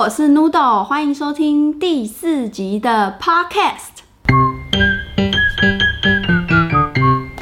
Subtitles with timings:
[0.00, 4.00] 我是 Noodle，欢迎收听第四集的 Podcast。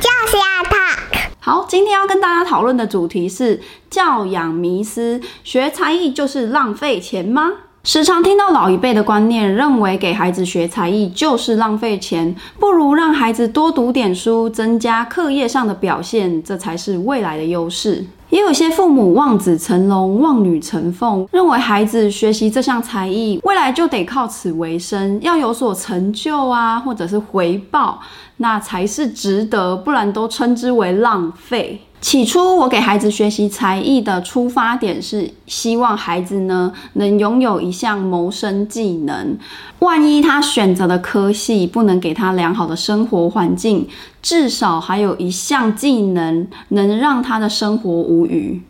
[0.00, 1.28] 就是要 talk。
[1.38, 7.52] 好，今天要跟大家讨论的主题是教养迷思：学才艺就是浪费钱吗？
[7.84, 18.04] 时常听到老一辈的观念，认为给孩子学才艺就是浪费钱，不如让孩子多读点书，增加课业上的表现，这才是未来的优势。
[18.30, 28.00] 也有些父母望子成龙、望女成凤，认为孩子学习这项才艺，未来就得靠此为生，要有所成就啊，或者是回报，
[28.36, 31.80] 那才是值得，不然都称之为浪费。
[32.00, 39.36] 起初，我给孩子学习才艺的出发点是希望孩子呢能拥有一项谋生技能。
[39.80, 43.88] 万一他选择的科系不能给他良好的生活环境，
[44.22, 48.62] 至少还有一项技能能让他的生活无虞。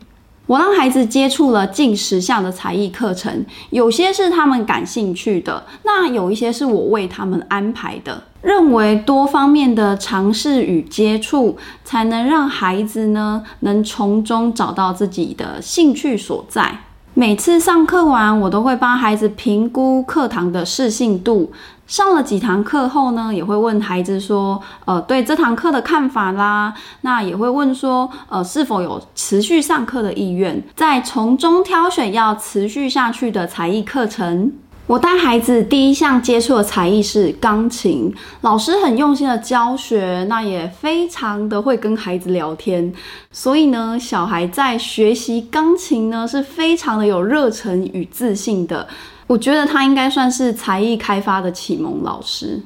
[0.49, 8.25] 我让孩子接触了近十项的才艺课程，有些是他们感兴趣的，那有一些是我为他们安排的。
[8.41, 16.79] 认为多方面的尝试与接触，才能让孩子呢能从中找到自己的兴趣所在。
[17.13, 21.53] 每次上课完，我都会帮孩子评估课堂的适性度。
[21.89, 26.75] 上了几堂课后呢，也会问孩子说，呃，对这堂课的看法啦。
[27.01, 34.53] 那也会问说，呃，是否有持续上课的意愿，再从中挑选要持续下去的才艺课程。
[34.87, 42.93] 我带孩子第一项接触的才艺是钢琴，老师很用心的教学，那也非常的会跟孩子聊天，
[43.31, 48.87] 所以呢，小孩在学习钢琴呢是非常的有热忱与自信的。
[49.29, 52.61] 我觉得他应该算是才艺开发的启蒙老师。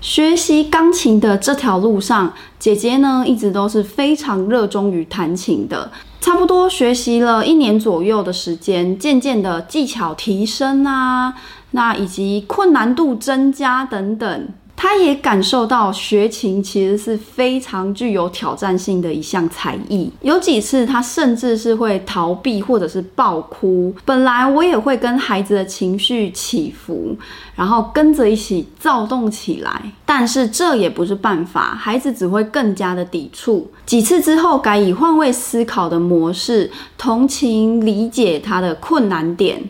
[0.00, 5.90] 学习钢琴的这条路上，姐姐呢一直都是非常热衷于弹琴的。
[6.20, 11.34] 差不多学习了一年左右的时间，渐渐的技巧提升啊，
[11.70, 14.48] 那以及困难度增加等等。
[14.82, 23.94] 他也感受到学琴其实是非常具有挑战性的一项才艺，有几次他甚至是会逃避或者是爆哭。
[24.04, 27.16] 本来我也会跟孩子的情绪起伏，
[27.54, 33.70] 然后跟着一起躁动起来，但是这也不是办法，孩子只会更加的抵触。
[33.86, 36.68] 几次之后，改以换位思考的模式，
[36.98, 39.62] 同情理解他的困难点。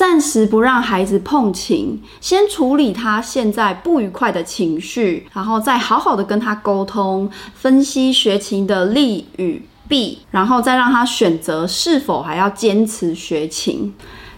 [0.00, 13.94] 暂时不让孩子碰琴，先处理他现在不愉快的情绪，然后再好好的跟他沟通，分析学琴的利与弊，然后再让他选择是否还要坚持学琴。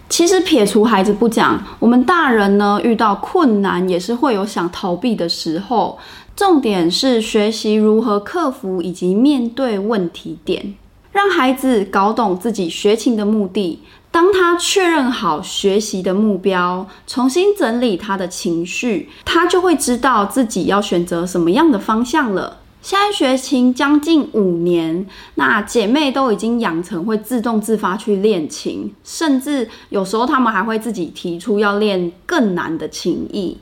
[0.09, 5.97] 其实撇除孩子不讲，我们大人呢，遇到困难也是会有想逃避的时候。
[6.35, 10.75] 重点是学习如何克服以及面对问题点，
[11.13, 13.79] 让孩子搞懂自己学琴的目的。
[14.13, 22.59] 当他确认好学习的目标，重新整理他的情绪，他就会知道自己要选择什么样的方向了。
[22.83, 25.07] 现在学琴将近五年，
[25.37, 33.57] 那姐妹都已经养成会自动自发去练琴，甚至有时候他们还会自己提出要练更难的琴艺。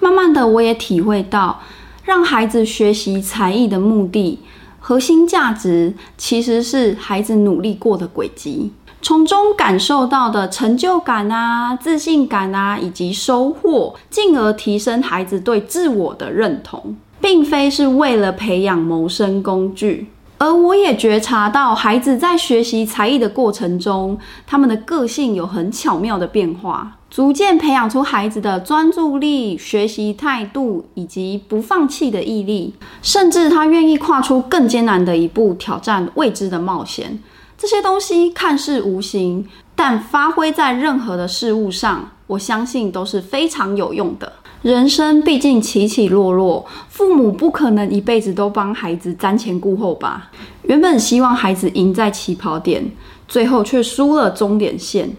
[0.00, 1.62] 慢慢的，我也体会到，
[2.04, 4.40] 让孩子学习才艺的目的，
[4.88, 8.70] 核心价值其实是孩子努力过的轨迹。
[9.02, 20.06] 从中感受到的成就感啊、自信感啊，以及收获，进而提升孩子对自我的认同，并非是为了培养谋生工具。
[20.38, 24.16] 而我也觉察到，孩子在学习才艺的过程中，
[24.46, 37.18] 他们的个性有很巧妙的变化，逐渐培养出孩子的专注力、学习态度以及不放弃的毅力，甚至他愿意跨出更艰难的一步，挑战未知的冒险。
[37.56, 44.30] 这些东西看似无形，但发挥在任何的事物上，我相信都是非常有用的。
[44.62, 50.30] 人生毕竟起起落落，父母不可能一辈子都帮孩子瞻前顾后吧？
[50.64, 52.90] 原本希望孩子赢在起跑点，
[53.28, 55.16] 最后却输了终点线，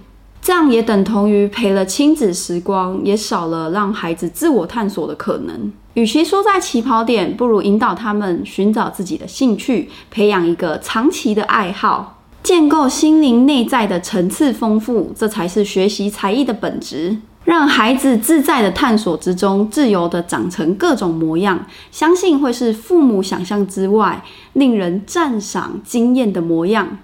[0.47, 5.73] 这样也等同于赔了亲子时光，也少了让孩子自我探索的可能。
[5.95, 12.21] 与其说在起跑点，不如引导他们寻找自己的兴趣，培养一个长期的爱好。
[12.43, 17.17] 建构心灵内在的层次丰富，这才是学习才艺的本质。
[17.43, 24.23] 让孩子自在的探索之中，自由的长成各种模样，相信会是父母想象之外，
[24.53, 26.99] 令人赞赏惊艳的模样。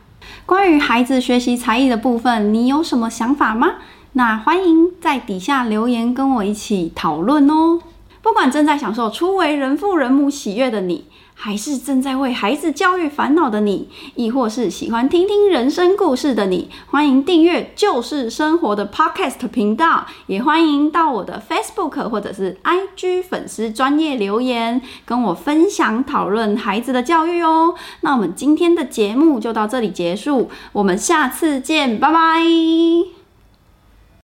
[0.46, 3.74] 关于孩子学习才艺的部分，你有什么想法吗？
[4.14, 7.80] 那欢迎在底下留言跟我一起讨论哦。
[8.22, 27.76] 不管正在享受初为人父人母喜悦的你，还是正在为孩子教育烦恼的你，亦或是喜欢听听人生故事的你，欢迎订阅就是生活的 Podcast 频道，也欢迎到我的 Facebook 或者是 IG 粉丝专业留言，跟我分享讨论孩子的教育哦。
[28.02, 33.23] 那我们今天的节目就到这里结束，我们下次见，拜拜。